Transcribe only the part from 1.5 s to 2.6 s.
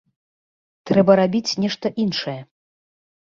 нешта іншае.